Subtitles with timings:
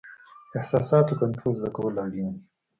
[0.59, 2.39] احساساتو کنټرول زده کول اړین دي.